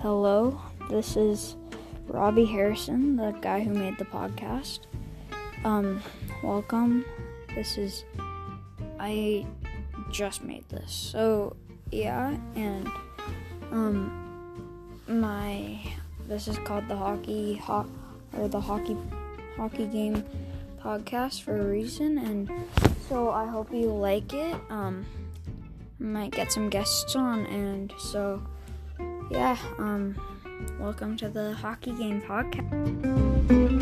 Hello, 0.00 0.60
this 0.90 1.16
is 1.16 1.56
Robbie 2.06 2.44
Harrison, 2.44 3.16
the 3.16 3.30
guy 3.40 3.60
who 3.60 3.70
made 3.70 3.96
the 3.96 4.04
podcast. 4.04 4.80
Um, 5.64 6.02
welcome. 6.42 7.04
This 7.54 7.78
is 7.78 8.04
I 9.00 9.46
just 10.12 10.44
made 10.44 10.68
this. 10.68 10.92
So, 10.92 11.56
yeah, 11.90 12.36
and 12.54 12.88
um 13.72 14.12
my 15.08 15.80
this 16.28 16.46
is 16.46 16.58
called 16.58 16.86
the 16.88 16.96
hockey 16.96 17.54
ho- 17.56 17.88
or 18.36 18.48
the 18.48 18.60
hockey 18.60 18.96
hockey 19.56 19.86
game 19.86 20.22
podcast 20.78 21.40
for 21.42 21.58
a 21.58 21.64
reason 21.64 22.18
and 22.18 22.50
so 23.08 23.30
I 23.30 23.46
hope 23.46 23.72
you 23.72 23.86
like 23.86 24.34
it. 24.34 24.56
Um 24.68 25.06
might 25.98 26.32
get 26.32 26.52
some 26.52 26.68
guests 26.68 27.16
on 27.16 27.46
and 27.46 27.92
so 27.98 28.42
yeah, 29.30 29.56
um 29.78 30.14
welcome 30.78 31.16
to 31.16 31.28
the 31.28 31.52
hockey 31.54 31.92
game 31.92 32.22
podcast. 32.22 33.75